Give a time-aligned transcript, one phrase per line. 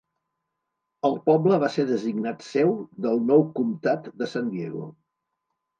[1.09, 2.75] El poble va ser designat seu
[3.07, 4.91] del nou Comtat de San Diego.